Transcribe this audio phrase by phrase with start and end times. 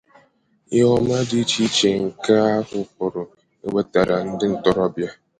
[0.75, 3.23] ihe ọma dị iche iche nke ahụ pụrụ
[3.65, 5.09] iwètàrà ndị ntorobịa